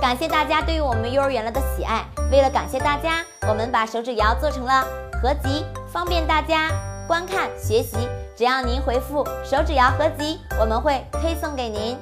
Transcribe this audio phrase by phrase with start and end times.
[0.00, 2.04] 感谢大家对于我们幼儿园了的喜爱。
[2.30, 4.86] 为了感谢大家，我们把手指谣做成了
[5.20, 6.70] 合集，方便大家
[7.08, 8.08] 观看学习。
[8.36, 11.98] 只要您回复“手指谣合集”，我们会推送给您。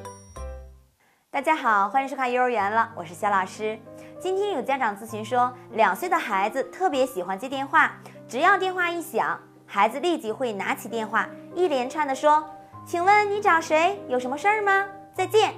[1.31, 3.79] 大家好，欢迎收看幼儿园了，我是肖老师。
[4.21, 7.93] 今天有家长咨询说，两岁的孩子特别喜欢接电话，
[8.29, 12.45] 只要电话一响，孩子立即会拿起电话，一连串的说
[12.87, 13.99] ：“请问你找谁？
[14.07, 14.85] 有什么事儿吗？
[15.15, 15.55] 再见。”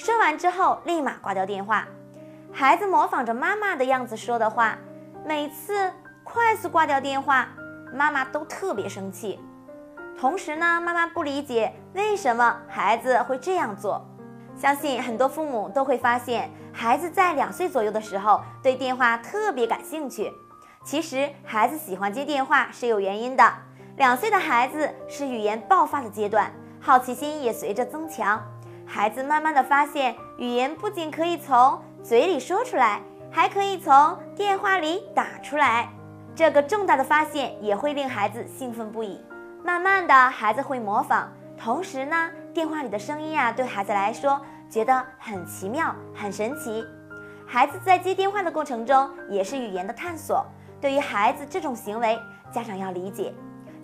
[0.00, 1.86] 说完之后，立马挂掉电话。
[2.50, 4.78] 孩子模仿着妈妈的样子说的话，
[5.26, 5.92] 每次
[6.24, 7.46] 快速挂掉电话，
[7.92, 9.38] 妈妈都特别生气。
[10.18, 14.02] 同时呢，妈妈不理解为什么孩子会这样做。
[14.56, 20.32] 相信很多父母都会发现，孩子在两岁左右的时候对电话特别感兴趣。
[20.82, 23.52] 其实，孩子喜欢接电话是有原因的。
[23.98, 28.42] 两岁的孩子是语言爆发的阶段，好奇心也随着增强。
[28.92, 35.88] 孩子慢慢的发现，语言不仅可以从嘴里说出来，还可以从电话里打出来。
[36.34, 39.20] 这个重大的发现也会令孩子兴奋不已。
[39.62, 46.84] 慢慢的，孩子会模仿，同时呢，电话里的声音啊，对孩子来说觉得很奇妙、很神奇。
[47.46, 50.44] 孩子在接电话的过程中，也是语言的探索。
[50.80, 52.18] 对于孩子这种行为，
[52.52, 53.32] 家长要理解，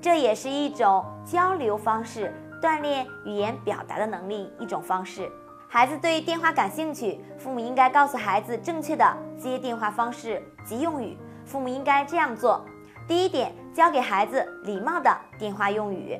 [0.00, 2.34] 这也是一种交流方式。
[2.60, 5.30] 锻炼语言表达的能力一种方式。
[5.68, 11.16] 孩子对电话感兴趣，父母应该告诉孩子正确的接电话方式及用语。
[11.44, 12.64] 父母应该这样做：
[13.06, 16.18] 第一点，教给孩子礼貌的电话用语，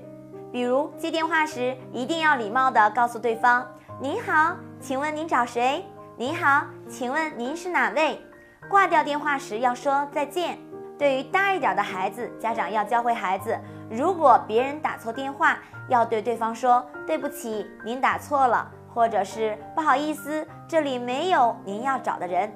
[0.52, 3.66] 比如接电话时一定要礼貌的告诉对方
[4.00, 5.84] “您好，请问您找谁？
[6.16, 8.20] 您好，请问您是哪位？”
[8.68, 10.58] 挂掉电话时要说再见。
[10.98, 13.56] 对于大一点的孩子，家长要教会孩子，
[13.90, 22.52] 如果别人打错电话，要对对方说对不起，您打错了，或者是不好意思，这里没有您要找的人。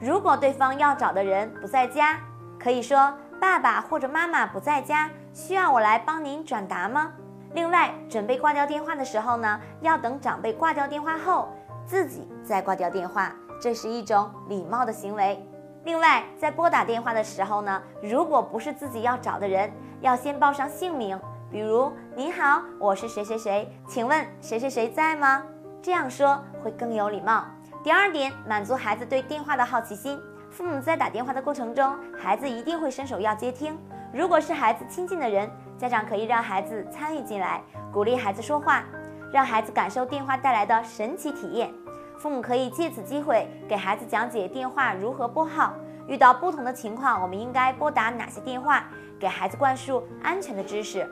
[0.00, 2.20] 如果对方要找的人不在家，
[2.58, 7.12] 可以说爸爸或者妈妈不在家，需要我来帮您转达吗？
[7.54, 11.48] 另外，准备挂掉电话的时候呢，要等长辈挂掉电话后，
[11.84, 15.44] 自己再挂掉电话，这是一种礼貌的行为。
[15.84, 21.18] 另外，在拨打电话的时候呢，如果不是自己要找的人，要先报上姓名，
[21.50, 25.42] 比如“你好，我是谁谁谁，请问谁谁谁在吗？”
[25.82, 27.44] 这样说会更有礼貌。
[27.82, 30.20] 第二点，满足孩子对电话的好奇心。
[30.50, 33.76] 父母在打电话的过程中，孩子一定会伸手要接听。
[34.12, 37.60] 如果是孩子亲近的人，家长可以让孩子参与进来，
[37.92, 38.84] 鼓励孩子说话，
[39.32, 41.72] 让孩子感受电话带来的神奇体验。
[42.18, 45.72] 父母可以借此机会给孩子讲解电话如何拨号，
[46.06, 48.84] 遇到不同的情况，我们应该拨打哪些电话，
[49.18, 51.08] 给孩子灌输安全的知识。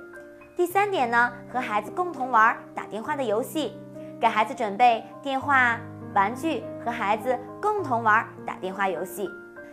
[0.56, 3.76] 第三点呢，和孩子共同玩打电话的游戏，
[4.20, 5.78] 给孩子准备电话
[6.14, 9.30] 玩具，和孩子共同玩打电话游戏。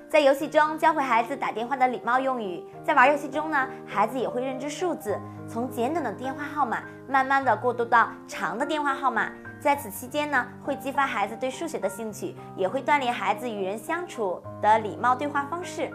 [0.10, 5.18] 在游戏中教会孩子打电话的礼貌用语，在玩游戏中呢，孩子也会认知数字，
[5.48, 9.32] 从简短的电话号码慢慢的过渡到长的电话号码。
[9.60, 15.90] 在此期间呢，会激发孩子对数学的兴趣，也会锻炼孩子与人相处的礼貌对话方式。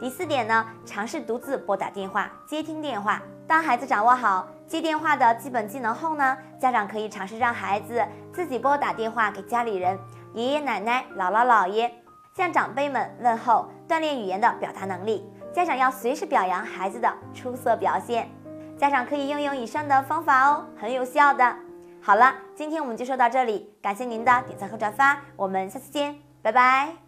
[0.00, 3.20] 第四点呢，尝试独自拨打电话、接听电话。
[3.46, 9.98] 当孩子掌握好接电话的基本技能后呢，家长可以尝试让孩子自己拨打电话给家里人、
[10.34, 11.92] 爷爷奶奶、姥姥姥爷。
[12.34, 15.28] 向长辈们问候，锻炼语言的表达能力。
[15.52, 18.30] 家长要随时表扬孩子的出色表现。
[18.76, 21.56] 家长可以应用以上的方法哦，很有效的。
[22.00, 27.07] 好了，今天我们就说到这里，感谢您的点赞和转发，我们下次见，拜拜。